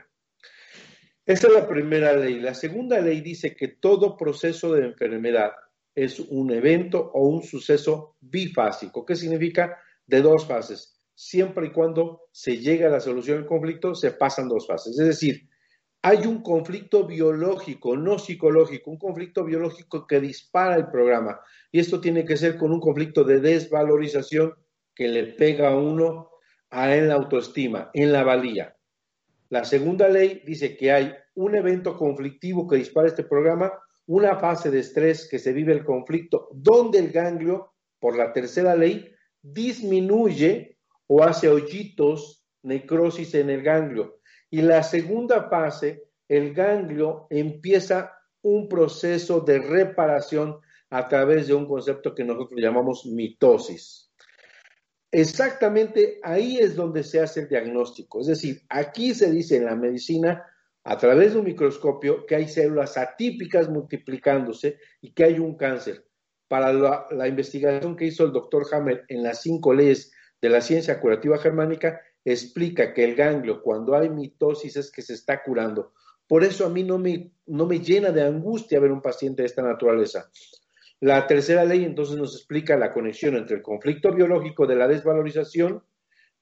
[1.26, 2.40] Esa es la primera ley.
[2.40, 5.52] La segunda ley dice que todo proceso de enfermedad
[5.94, 9.06] es un evento o un suceso bifásico.
[9.06, 9.78] ¿Qué significa?
[10.06, 14.50] De dos fases siempre y cuando se llega a la solución del conflicto, se pasan
[14.50, 14.98] dos fases.
[14.98, 15.48] Es decir,
[16.04, 21.40] hay un conflicto biológico, no psicológico, un conflicto biológico que dispara el programa.
[21.72, 24.54] Y esto tiene que ser con un conflicto de desvalorización
[24.96, 26.30] que le pega a uno
[26.72, 28.76] a en la autoestima, en la valía.
[29.50, 33.72] La segunda ley dice que hay un evento conflictivo que dispara este programa,
[34.08, 38.76] una fase de estrés que se vive el conflicto, donde el ganglio, por la tercera
[38.76, 44.21] ley, disminuye o hace hoyitos, necrosis en el ganglio.
[44.52, 50.60] Y la segunda fase, el ganglio empieza un proceso de reparación
[50.90, 54.12] a través de un concepto que nosotros llamamos mitosis.
[55.10, 58.22] Exactamente ahí es donde se hace el diagnóstico.
[58.22, 60.46] Es decir, aquí se dice en la medicina,
[60.84, 66.06] a través de un microscopio, que hay células atípicas multiplicándose y que hay un cáncer.
[66.48, 70.12] Para la, investigación que hizo el doctor Hammer en las cinco leyes
[70.42, 75.14] de la ciencia curativa germánica explica que el ganglio, cuando hay mitosis, es que se
[75.14, 75.94] está curando.
[76.28, 79.48] Por eso a mí no me, no me llena de angustia ver un paciente de
[79.48, 80.32] esta naturaleza.
[81.00, 85.84] La tercera ley entonces nos explica la conexión entre el conflicto biológico de la desvalorización,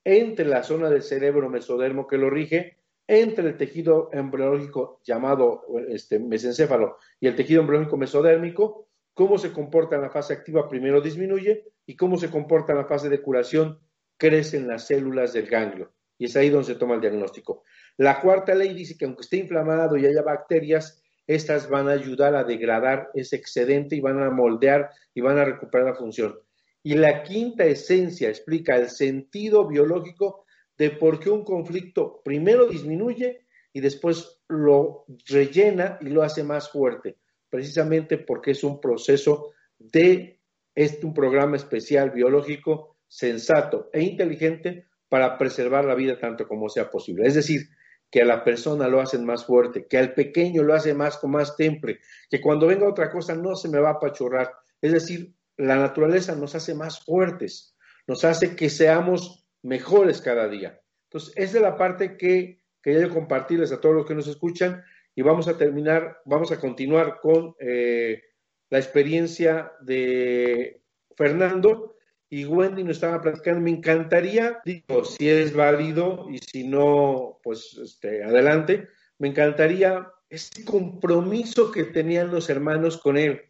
[0.03, 6.19] entre la zona del cerebro mesodermo que lo rige, entre el tejido embriológico llamado este,
[6.19, 11.65] mesencéfalo y el tejido embriológico mesodérmico, cómo se comporta en la fase activa primero disminuye
[11.85, 13.79] y cómo se comporta en la fase de curación
[14.19, 15.91] crecen las células del ganglio.
[16.19, 17.63] Y es ahí donde se toma el diagnóstico.
[17.97, 22.35] La cuarta ley dice que aunque esté inflamado y haya bacterias, estas van a ayudar
[22.35, 26.37] a degradar ese excedente y van a moldear y van a recuperar la función.
[26.83, 30.45] Y la quinta esencia explica el sentido biológico
[30.77, 36.71] de por qué un conflicto primero disminuye y después lo rellena y lo hace más
[36.71, 37.17] fuerte,
[37.49, 40.39] precisamente porque es un proceso de,
[40.73, 46.89] es un programa especial biológico sensato e inteligente para preservar la vida tanto como sea
[46.89, 47.27] posible.
[47.27, 47.67] Es decir,
[48.11, 51.31] que a la persona lo hacen más fuerte, que al pequeño lo hace más con
[51.31, 54.51] más temple, que cuando venga otra cosa no se me va a apachurrar.
[54.81, 57.75] Es decir, la naturaleza nos hace más fuertes,
[58.07, 60.79] nos hace que seamos mejores cada día.
[61.09, 64.83] Entonces, esa es la parte que quería compartirles a todos los que nos escuchan
[65.15, 68.21] y vamos a terminar, vamos a continuar con eh,
[68.69, 70.81] la experiencia de
[71.15, 71.97] Fernando
[72.29, 77.75] y Wendy nos estaba platicando, me encantaría, digo, si es válido y si no, pues
[77.83, 78.87] este, adelante,
[79.17, 83.41] me encantaría ese compromiso que tenían los hermanos con él,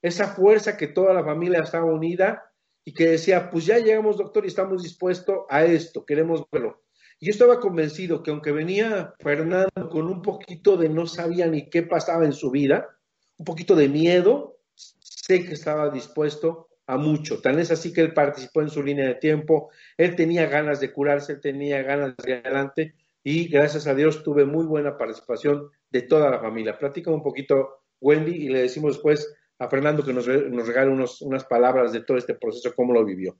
[0.00, 2.52] esa fuerza que toda la familia estaba unida
[2.84, 6.82] y que decía, pues ya llegamos, doctor, y estamos dispuestos a esto, queremos verlo.
[7.20, 11.82] Yo estaba convencido que aunque venía Fernando con un poquito de no sabía ni qué
[11.82, 12.88] pasaba en su vida,
[13.36, 17.40] un poquito de miedo, sé que estaba dispuesto a mucho.
[17.40, 20.92] Tan es así que él participó en su línea de tiempo, él tenía ganas de
[20.92, 25.70] curarse, él tenía ganas de ir adelante y gracias a Dios tuve muy buena participación
[25.88, 26.76] de toda la familia.
[26.76, 31.44] Platica un poquito, Wendy, y le decimos después a Fernando que nos, regale unos, unas
[31.44, 33.36] palabras de todo este proceso, cómo lo vivió.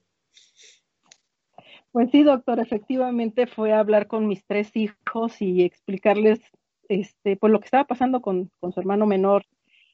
[1.91, 6.39] Pues sí, doctor, efectivamente fue a hablar con mis tres hijos y explicarles
[6.89, 9.45] este, pues lo que estaba pasando con, con su hermano menor.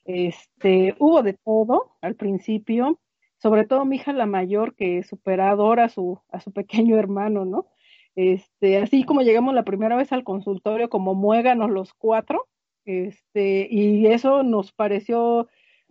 [0.04, 3.00] Este, hubo de todo al principio,
[3.38, 7.66] sobre todo mi hija la mayor, que superadora a su, a su pequeño hermano, ¿no?
[8.14, 12.48] Este, así como llegamos la primera vez al consultorio como muéganos los cuatro,
[12.86, 15.48] este, y eso nos pareció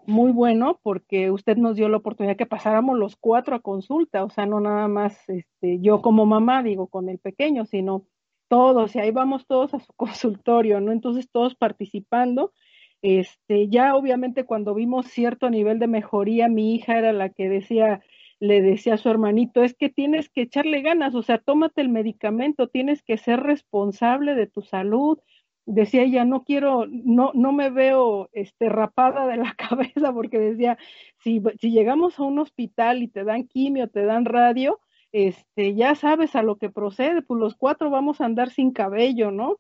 [0.08, 4.30] muy bueno porque usted nos dio la oportunidad que pasáramos los cuatro a consulta, o
[4.30, 8.06] sea, no nada más este, yo como mamá, digo, con el pequeño, sino
[8.48, 10.92] todos, y ahí vamos todos a su consultorio, ¿no?
[10.92, 12.54] Entonces todos participando
[13.06, 18.02] este, ya obviamente cuando vimos cierto nivel de mejoría, mi hija era la que decía,
[18.40, 21.90] le decía a su hermanito, es que tienes que echarle ganas, o sea, tómate el
[21.90, 25.20] medicamento, tienes que ser responsable de tu salud.
[25.68, 30.80] Decía ella, no quiero, no, no me veo este, rapada de la cabeza, porque decía,
[31.20, 34.80] si, si llegamos a un hospital y te dan quimio, te dan radio,
[35.12, 39.30] este, ya sabes a lo que procede, pues los cuatro vamos a andar sin cabello,
[39.30, 39.60] ¿no?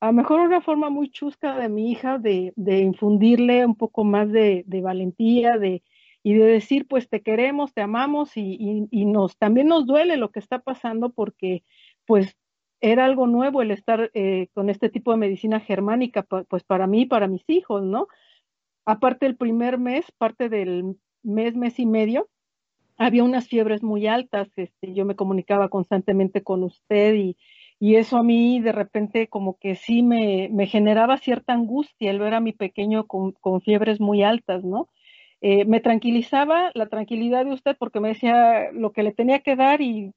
[0.00, 4.04] A lo mejor una forma muy chusca de mi hija de, de infundirle un poco
[4.04, 5.82] más de, de valentía, de,
[6.26, 10.32] y de decir, pues te queremos, te amamos y, y, nos también nos duele lo
[10.32, 11.62] que está pasando porque
[12.04, 12.36] pues
[12.80, 17.02] era algo nuevo el estar eh, con este tipo de medicina germánica, pues para mí
[17.02, 18.08] y para mis hijos, ¿no?
[18.84, 22.28] Aparte el primer mes, parte del mes, mes y medio,
[22.96, 27.36] había unas fiebres muy altas, este, yo me comunicaba constantemente con usted y,
[27.78, 32.18] y eso a mí de repente como que sí me, me generaba cierta angustia el
[32.18, 34.88] ver a mi pequeño con, fiebres muy altas, ¿no?
[35.42, 39.54] Eh, me tranquilizaba la tranquilidad de usted porque me decía lo que le tenía que
[39.54, 40.14] dar y,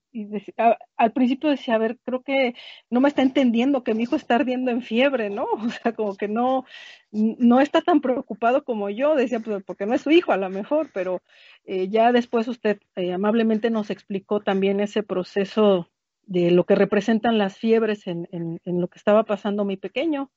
[0.97, 2.53] al principio decía, a ver, creo que
[2.89, 5.45] no me está entendiendo que mi hijo está ardiendo en fiebre, ¿no?
[5.67, 6.65] O sea, como que no,
[7.11, 10.49] no está tan preocupado como yo, decía, pues porque no es su hijo a lo
[10.49, 11.21] mejor, pero
[11.65, 15.89] eh, ya después usted eh, amablemente nos explicó también ese proceso
[16.29, 20.31] de lo que representan las fiebres en, en, lo que estaba pasando mi pequeño.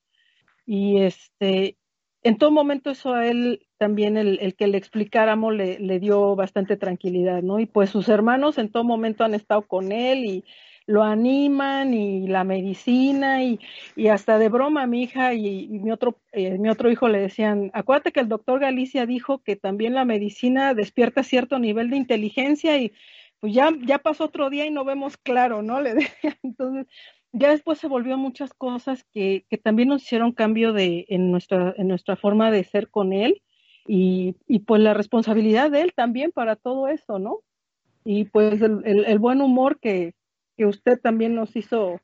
[0.64, 1.76] Y este,
[2.22, 6.78] en todo momento eso a él también el, que le explicáramos le, le, dio bastante
[6.78, 7.61] tranquilidad, ¿no?
[7.61, 10.44] Y pues sus hermanos en todo momento han estado con él y
[10.87, 13.61] lo animan y la medicina y,
[13.94, 17.70] y hasta de broma mi hija y, mi otro eh, mi otro hijo le decían,
[17.74, 22.78] acuérdate que el doctor Galicia dijo que también la medicina despierta cierto nivel de inteligencia
[22.78, 22.92] y
[23.42, 25.81] pues ya, ya pasó otro día y no vemos claro, ¿no?
[25.83, 26.87] Le decían, entonces
[27.33, 31.74] ya después se volvió muchas cosas que, que también nos hicieron cambio de, en, nuestra,
[31.76, 33.42] en nuestra forma de ser con él
[33.85, 37.40] y, y pues la responsabilidad de él también para todo eso, ¿no?
[38.05, 40.14] Y pues el, el, buen humor que,
[40.57, 42.00] que, usted también nos hizo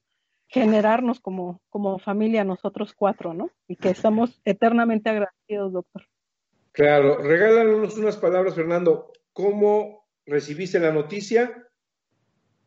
[0.49, 3.51] generarnos como, como familia nosotros cuatro, ¿no?
[3.69, 6.03] Y que estamos eternamente agradecidos, doctor.
[6.73, 9.13] Claro, regálanos unas palabras, Fernando.
[9.33, 9.98] ¿Cómo
[10.29, 11.69] recibiste la noticia?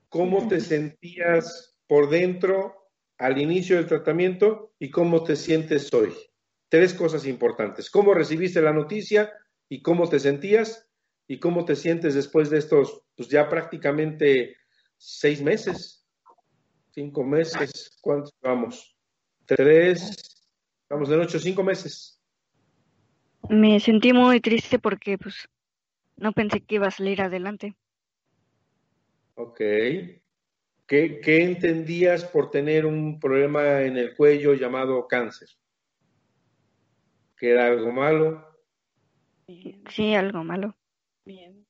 [0.10, 2.82] ¿Cómo te sentías por dentro
[3.22, 6.12] al inicio del tratamiento y cómo te sientes hoy.
[6.70, 7.92] Tres cosas importantes.
[7.92, 9.32] ¿Cómo recibiste la noticia
[9.70, 10.90] y cómo te sentías?
[11.28, 14.56] ¿Y cómo te sientes después de estos, pues ya prácticamente
[14.98, 16.08] seis meses?
[16.96, 17.96] Cinco meses.
[18.02, 18.98] ¿Cuántos vamos?
[19.46, 20.48] Tres.
[20.90, 22.20] Vamos de ocho, cinco meses.
[23.50, 25.48] Me sentí muy triste porque pues
[26.18, 27.76] no pensé que iba a salir adelante.
[29.36, 29.62] Ok.
[30.88, 35.48] ¿Qué, entendías por tener un problema en el cuello llamado cáncer?
[37.38, 38.46] ¿Que era algo malo?
[39.90, 40.76] Sí, algo malo.
[41.24, 41.66] Bien.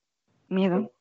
[0.49, 0.91] Miedo.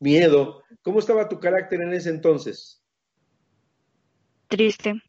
[0.00, 0.64] Miedo.
[0.82, 2.84] ¿Cómo estaba tu carácter en ese entonces?
[4.48, 5.00] Triste.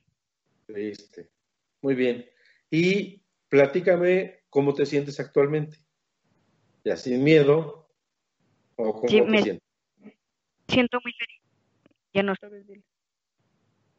[0.68, 1.32] Triste.
[1.82, 2.26] Muy bien.
[2.70, 5.78] Y platícame cómo te sientes actualmente.
[6.84, 7.88] ¿Ya sin miedo?
[8.76, 9.60] ¿O cómo te sientes?
[10.68, 11.42] siento muy feliz.
[12.13, 12.84] Ya no estoy.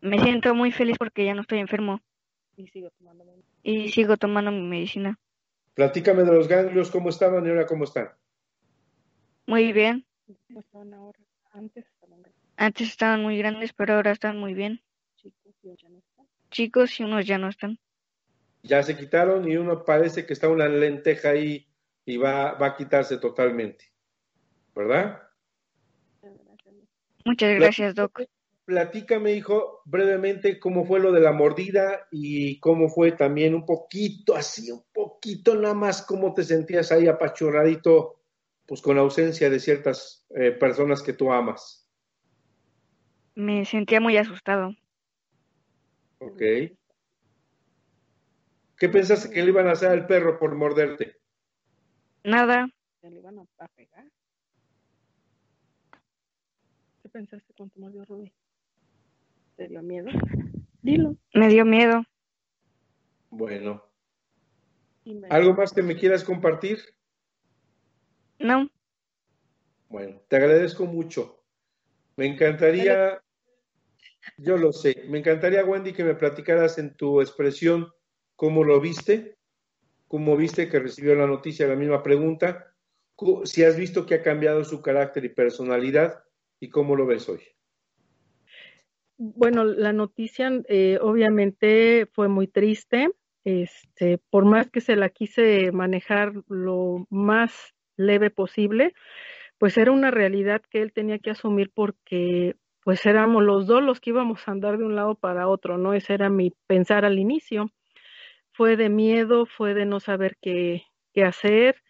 [0.01, 2.01] Me siento muy feliz porque ya no estoy enfermo.
[2.57, 3.25] Y sigo tomando,
[3.63, 5.19] y sigo tomando mi medicina.
[5.75, 8.11] Platícame de los ganglios, ¿cómo estaban y ahora cómo están?
[9.47, 10.07] Muy bien.
[11.53, 12.23] Antes estaban,
[12.57, 14.83] Antes estaban muy grandes, pero ahora están muy bien.
[16.51, 17.79] Chicos y unos ya no están.
[18.63, 21.70] Ya se quitaron y uno parece que está una lenteja ahí
[22.11, 23.93] y va, va a quitarse totalmente.
[24.75, 25.23] ¿Verdad?
[27.25, 28.23] Muchas gracias, Doc.
[28.65, 34.37] Platícame, hijo, brevemente cómo fue lo de la mordida y cómo fue también un poquito,
[34.37, 38.21] así, un poquito nada más, cómo te sentías ahí apachurradito,
[38.67, 41.89] pues con ausencia de ciertas eh, personas que tú amas.
[43.35, 44.75] Me sentía muy asustado.
[46.19, 46.43] Ok.
[48.79, 51.20] ¿Qué pensaste que le iban a hacer al perro por morderte?
[52.25, 52.69] Nada.
[53.03, 54.05] ¿Le iban a pegar?
[57.11, 58.33] pensaste cuando mordió Ruby?
[59.57, 60.09] ¿Te dio miedo?
[60.83, 61.17] Dilo.
[61.35, 62.05] Me dio miedo.
[63.31, 63.85] Bueno.
[65.29, 66.79] ¿Algo más que me quieras compartir?
[68.39, 68.71] No.
[69.89, 71.43] Bueno, te agradezco mucho.
[72.17, 73.21] Me encantaría,
[74.37, 77.91] yo lo sé, me encantaría, Wendy, que me platicaras en tu expresión
[78.37, 79.39] cómo lo viste,
[80.11, 82.75] cómo viste que recibió la noticia, la misma pregunta,
[83.45, 86.25] si has visto que ha cambiado su carácter y personalidad
[86.61, 87.41] ¿Y cómo lo ves hoy?
[89.17, 93.11] Bueno, la noticia eh, obviamente fue muy triste.
[93.45, 98.93] Este, por más que se la quise manejar lo más leve posible,
[99.59, 104.01] pues era una realidad que él tenía que asumir porque pues éramos los dos los
[104.01, 105.95] que íbamos a andar de un lado para otro, ¿no?
[105.95, 107.71] Ese era mi pensar al inicio.
[108.53, 111.83] Fue de miedo, fue de no saber qué, qué hacer,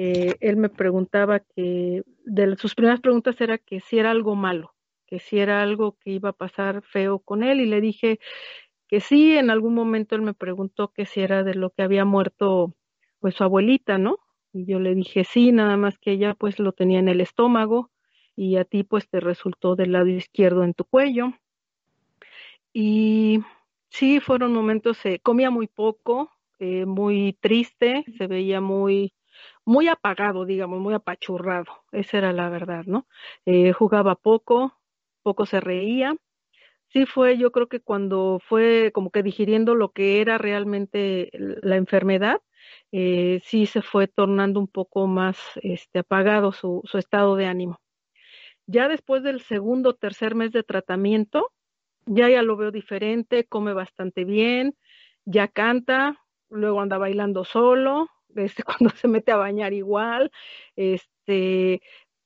[0.00, 4.74] eh, él me preguntaba que, de sus primeras preguntas era que si era algo malo,
[5.06, 8.20] que si era algo que iba a pasar feo con él y le dije
[8.86, 12.04] que sí, en algún momento él me preguntó que si era de lo que había
[12.04, 12.76] muerto
[13.18, 14.18] pues su abuelita, ¿no?
[14.52, 17.90] Y yo le dije sí, nada más que ella pues lo tenía en el estómago
[18.36, 21.32] y a ti pues te resultó del lado izquierdo en tu cuello.
[22.72, 23.40] Y
[23.90, 29.14] sí, fueron momentos, eh, comía muy poco, eh, muy triste, se veía muy,
[29.64, 33.06] muy apagado, digamos, muy apachurrado, esa era la verdad, ¿no?
[33.46, 34.74] Eh, jugaba poco,
[35.22, 36.16] poco se reía.
[36.88, 41.76] Sí fue, yo creo que cuando fue como que digiriendo lo que era realmente la
[41.76, 42.40] enfermedad,
[42.92, 47.80] eh, sí se fue tornando un poco más este, apagado su, su estado de ánimo.
[48.66, 51.52] Ya después del segundo o tercer mes de tratamiento,
[52.08, 54.76] ya ya lo veo diferente, come bastante bien,
[55.24, 56.18] ya canta,
[56.50, 60.30] luego anda bailando solo, este, cuando se mete a bañar igual,
[60.76, 61.82] este,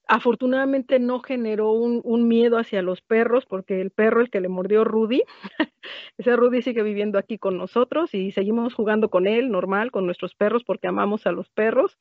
[0.09, 4.49] afortunadamente no generó un, un, miedo hacia los perros, porque el perro, el que le
[4.49, 5.23] mordió Rudy,
[6.19, 10.35] ese Rudy sigue viviendo aquí con nosotros y seguimos jugando con él, normal, con nuestros
[10.35, 11.97] perros, porque amamos a los perros,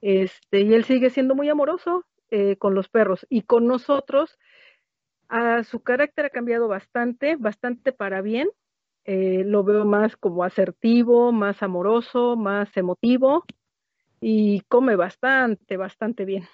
[0.00, 4.38] este, y él sigue siendo muy amoroso eh, con los perros y con nosotros.
[5.32, 8.50] A su carácter ha cambiado bastante, bastante para bien.
[9.06, 13.42] Eh, lo veo más como asertivo, más amoroso, más emotivo
[14.20, 16.46] y come bastante, bastante bien.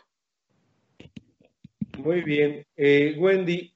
[1.98, 2.64] Muy bien.
[2.76, 3.74] Eh, Wendy,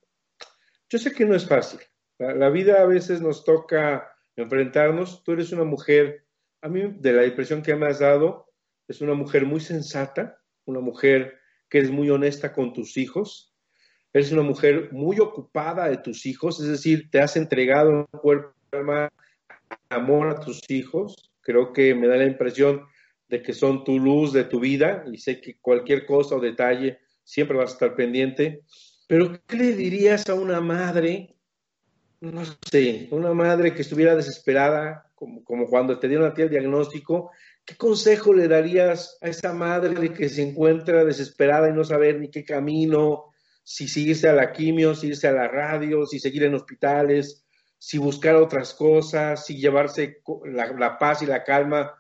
[0.88, 1.80] yo sé que no es fácil.
[2.18, 5.24] La, la, vida a veces nos toca enfrentarnos.
[5.24, 6.28] Tú eres una mujer,
[6.60, 8.52] a mí de la impresión que me has dado,
[8.86, 13.51] es una mujer muy sensata, una mujer que es muy honesta con tus hijos,
[14.12, 18.52] eres una mujer muy ocupada de tus hijos, es decir, te has entregado en cuerpo
[18.72, 21.32] y amor a tus hijos.
[21.40, 22.82] Creo que me da la impresión
[23.28, 26.98] de que son tu luz de tu vida y sé que cualquier cosa o detalle
[27.24, 28.62] siempre vas a estar pendiente.
[29.06, 31.34] Pero, ¿qué le dirías a una madre,
[32.20, 36.50] no sé, una madre que estuviera desesperada, como, como cuando te dieron a ti el
[36.50, 37.30] diagnóstico?
[37.64, 42.30] ¿Qué consejo le darías a esa madre que se encuentra desesperada y no saber ni
[42.30, 43.31] qué camino,
[43.62, 47.46] si seguirse a la quimio, si irse a la radio, si seguir en hospitales,
[47.78, 51.94] si buscar otras cosas, si llevarse la, paz y la calma?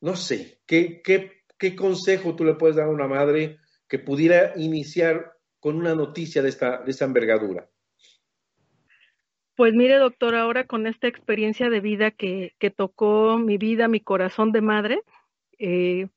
[0.00, 3.58] No sé, ¿qué, ¿qué, qué consejo tú le puedes dar a una madre
[3.88, 7.68] que pudiera iniciar con una noticia de esta, envergadura?
[9.56, 14.00] Pues mire, doctor, ahora con esta experiencia de vida que, que tocó mi vida, mi
[14.00, 15.02] corazón de madre,
[15.58, 16.08] eh,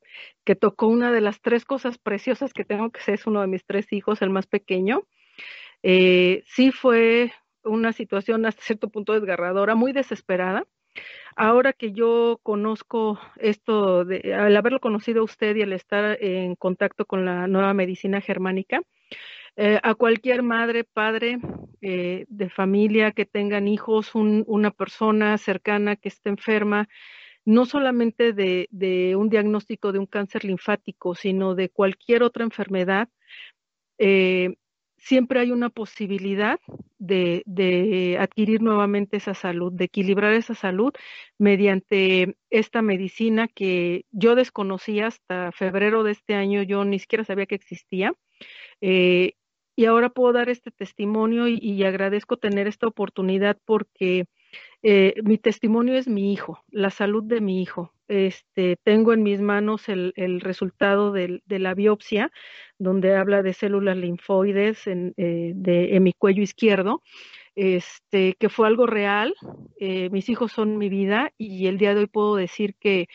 [0.44, 3.64] que tocó una de las tres cosas preciosas que tengo, que es uno de mis
[3.64, 5.02] tres hijos, el más pequeño,
[5.82, 7.32] eh, sí fue
[7.64, 10.64] una situación hasta cierto punto desgarradora, muy desesperada.
[11.36, 16.56] Ahora que yo conozco esto, de, al haberlo conocido a usted y al estar en
[16.56, 18.82] contacto con la nueva medicina germánica,
[19.56, 21.38] eh, a cualquier madre, padre
[21.80, 26.88] eh, de familia que tengan hijos, un, una persona cercana que esté enferma,
[27.44, 33.08] no solamente de, un diagnóstico de un cáncer linfático, sino de cualquier otra enfermedad,
[33.98, 34.54] eh,
[34.96, 36.60] siempre hay una posibilidad
[36.98, 40.92] de, adquirir nuevamente esa salud, de equilibrar esa salud
[41.38, 47.46] mediante esta medicina que yo desconocía hasta febrero de este año, yo ni siquiera sabía
[47.46, 48.14] que existía.
[48.80, 49.34] Eh,
[49.74, 54.26] y ahora puedo dar este testimonio y, agradezco tener esta oportunidad porque
[54.82, 57.92] eh, mi testimonio es mi hijo, la salud de mi hijo.
[58.08, 62.30] Este, tengo en mis manos el, resultado de, la biopsia,
[62.78, 67.02] donde habla de células linfoides en, eh, de, mi cuello izquierdo,
[67.54, 69.34] este, que fue algo real.
[69.78, 73.06] Eh, mis hijos son mi vida y el día de hoy puedo decir que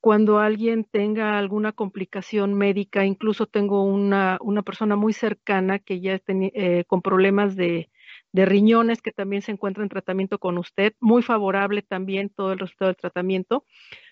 [0.00, 6.20] cuando alguien tenga alguna complicación médica, incluso tengo una, una persona muy cercana que ya
[6.26, 7.90] eh, con problemas de,
[8.32, 12.58] de riñones que también se encuentra en tratamiento con usted, muy favorable también todo el
[12.58, 13.64] resultado del tratamiento.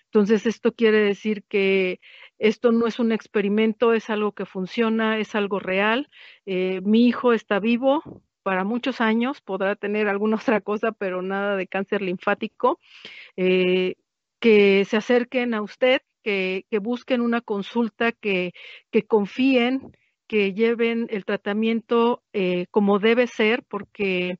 [0.05, 1.99] Entonces, esto quiere decir que
[2.39, 6.09] esto no es un experimento, es algo que funciona, es algo real.
[6.45, 11.57] Eh, mi hijo está vivo para muchos años, podrá tener alguna otra cosa, pero nada
[11.57, 12.79] de cáncer linfático.
[13.35, 13.95] Eh,
[14.39, 18.53] que se acerquen a usted, que, que busquen una consulta, que,
[18.91, 19.91] que confíen,
[20.27, 24.39] que lleven el tratamiento eh, como debe ser, porque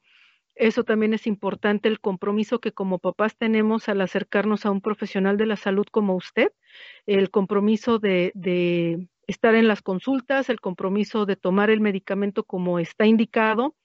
[0.56, 5.38] eso también es importante, el compromiso que como papás tenemos al acercarnos a un profesional
[5.38, 6.52] de la salud como usted,
[7.06, 12.80] el compromiso de, de estar en las consultas, el compromiso de tomar el medicamento como
[12.80, 13.76] está indicado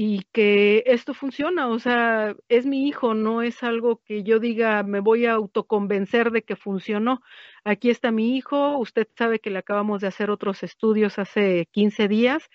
[0.00, 4.84] y que esto funciona, o sea, es mi hijo, no es algo que yo diga,
[4.84, 7.20] me voy a autoconvencer de que funcionó.
[7.64, 12.06] Aquí está mi hijo, usted sabe que le acabamos de hacer otros estudios hace 15
[12.06, 12.48] días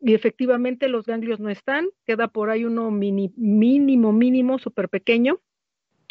[0.00, 5.40] y efectivamente los ganglios no están, queda por ahí uno mínimo, mínimo, súper pequeño.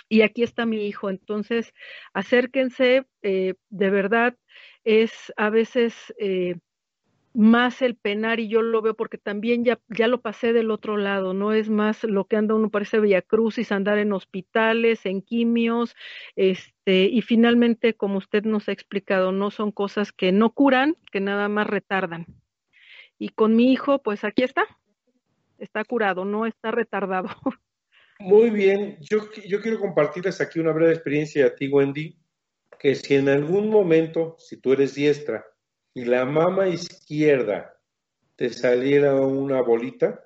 [0.10, 1.12] Y aquí está mi hijo.
[1.12, 1.76] Entonces,
[2.12, 4.36] acérquense, eh, de verdad,
[4.84, 6.56] es a veces eh,
[7.34, 10.98] más el penar y yo lo veo porque también ya, ya lo pasé del otro
[10.98, 15.22] lado, no es más lo que anda uno parece Villa Crucis, andar en hospitales, en
[15.22, 15.96] quimios,
[16.36, 21.22] este, y finalmente, como usted nos ha explicado, no son cosas que no curan, que
[21.22, 22.26] nada más retardan.
[23.18, 24.66] Y con mi hijo, pues aquí está,
[25.58, 27.30] está curado, no está retardado.
[28.20, 32.20] Muy bien, yo, yo quiero compartirles aquí una breve experiencia a ti, Wendy,
[32.78, 35.46] que si en algún momento, si tú eres diestra,
[35.94, 37.78] y la mama izquierda
[38.36, 40.24] te saliera una bolita,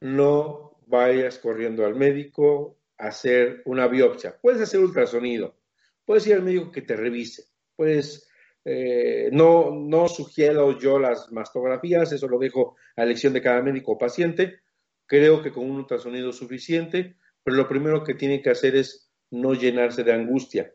[0.00, 4.36] no vayas corriendo al médico a hacer una biopsia.
[4.40, 5.56] Puedes hacer ultrasonido,
[6.04, 7.44] puedes ir al médico que te revise,
[7.76, 8.28] puedes,
[8.64, 13.92] eh, no, no sugiero yo las mastografías, eso lo dejo a elección de cada médico
[13.92, 14.60] o paciente.
[15.06, 19.54] Creo que con un ultrasonido suficiente, pero lo primero que tiene que hacer es no
[19.54, 20.72] llenarse de angustia.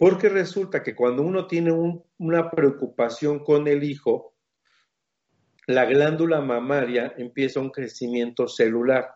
[0.00, 1.72] Porque resulta que cuando uno tiene
[2.16, 4.34] una preocupación con el hijo,
[5.66, 9.10] la glándula mamaria empieza un crecimiento celular.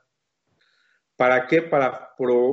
[1.16, 1.62] ¿Para qué?
[1.62, 2.10] Para,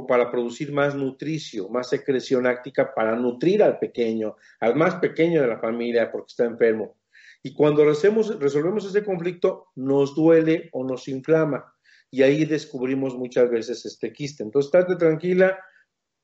[0.08, 5.50] para producir más nutricio, más secreción láctica para nutrir al pequeño, al más pequeño de
[5.50, 6.96] la familia porque está enfermo.
[7.44, 11.76] Y cuando resolvemos ese conflicto, nos duele o nos inflama.
[12.10, 14.42] Y ahí descubrimos muchas veces este quiste.
[14.42, 15.60] Entonces, estate tranquila,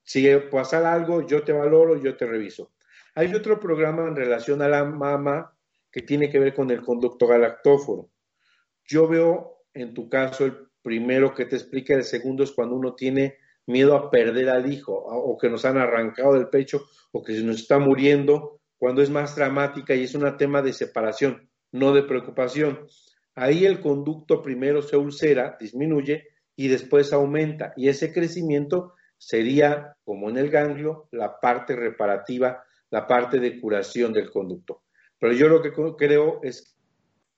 [0.08, 2.72] si pasa algo, yo te valoro, yo te reviso.
[3.14, 5.53] Hay otro programa en relación a la mama
[5.91, 8.10] que tiene que ver con el conducto galactóforo.
[8.86, 12.95] Yo veo en tu caso el primero que te explica, el segundo es cuando uno
[12.95, 13.36] tiene
[13.66, 17.43] miedo a perder al hijo o que nos han arrancado del pecho o que se
[17.43, 22.03] nos está muriendo, cuando es más dramática y es un tema de separación, no de
[22.03, 22.88] preocupación.
[23.36, 30.30] Ahí el conducto primero se ulcera, disminuye y después aumenta y ese crecimiento sería, como
[30.30, 34.84] en el ganglio, la parte reparativa, la parte de curación del conducto.
[35.20, 36.76] Pero yo lo que creo es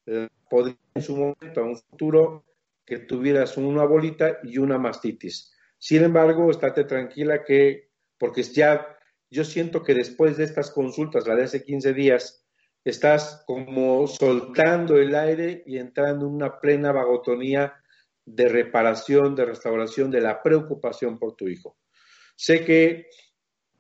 [0.05, 2.45] que podría en su momento, en un futuro,
[2.85, 5.53] que tuvieras una bolita y una mastitis.
[5.77, 8.97] Sin embargo, estate tranquila que, porque ya,
[9.29, 12.45] yo siento que después de estas consultas, la de hace 15 días,
[12.83, 17.78] estás como soltando el aire y entrando en una plena vagotonía
[18.35, 21.77] de reparación, de restauración, de la preocupación por tu hijo.
[22.35, 23.07] Sé que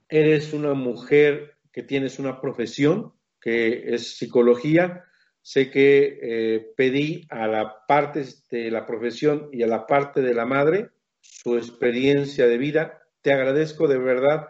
[0.07, 5.05] eres una mujer que tienes una profesión, que es psicología.
[5.41, 10.33] Sé que eh, pedí a la parte de la profesión y a la parte de
[10.33, 10.89] la madre
[11.21, 13.01] su experiencia de vida.
[13.21, 14.47] Te agradezco de verdad,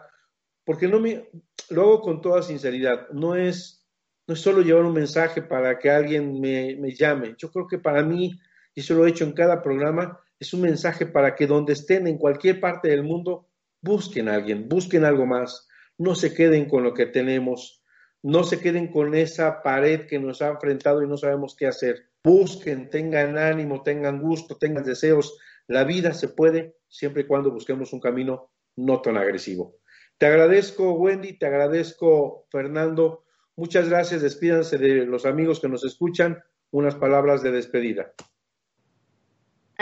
[0.64, 1.28] porque no me,
[1.68, 3.08] lo hago con toda sinceridad.
[3.10, 3.86] No es,
[4.26, 7.34] no es solo llevar un mensaje para que alguien me, me llame.
[7.38, 8.32] Yo creo que para mí
[8.80, 12.06] y eso lo he hecho en cada programa, es un mensaje para que donde estén,
[12.06, 13.46] en cualquier parte del mundo,
[13.82, 15.68] busquen a alguien, busquen algo más,
[15.98, 17.84] no se queden con lo que tenemos,
[18.22, 22.08] no se queden con esa pared que nos ha enfrentado y no sabemos qué hacer.
[22.24, 25.38] Busquen, tengan ánimo, tengan gusto, tengan deseos.
[25.66, 29.76] La vida se puede siempre y cuando busquemos un camino no tan agresivo.
[30.16, 33.24] Te agradezco, Wendy, te agradezco, Fernando.
[33.56, 34.22] Muchas gracias.
[34.22, 36.42] Despídanse de los amigos que nos escuchan.
[36.70, 38.14] Unas palabras de despedida.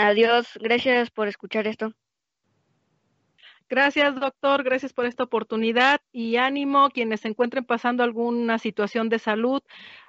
[0.01, 1.92] Adiós, gracias por escuchar esto.
[3.68, 4.62] Gracias, doctor.
[4.62, 6.90] Gracias por esta oportunidad y ánimo.
[6.90, 9.61] Quienes se encuentren pasando alguna situación de salud,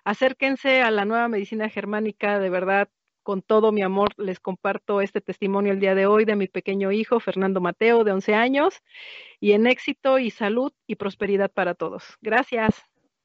[0.04, 2.38] acérquense a la nueva medicina germánica.
[2.38, 2.90] De verdad,
[3.24, 6.92] con todo mi amor, les comparto este testimonio el día de hoy de mi pequeño
[6.92, 8.84] hijo, Fernando Mateo, de 11 años,
[9.40, 12.04] y en éxito y salud y prosperidad para todos.
[12.22, 12.76] Gracias.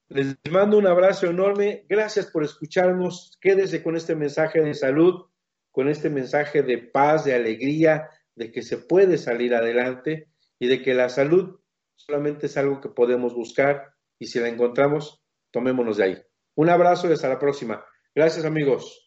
[0.09, 1.85] Les mando un abrazo enorme.
[1.91, 3.37] Gracias por escucharnos.
[3.43, 5.27] Quédese con este mensaje de salud
[5.75, 10.29] con este mensaje de paz, de alegría, de que se puede salir adelante
[10.61, 11.59] y de que la salud
[11.97, 16.23] solamente es algo que podemos buscar y si la encontramos, tomémonos de ahí.
[16.55, 17.85] Un abrazo y hasta la próxima.
[18.15, 19.04] Gracias amigos.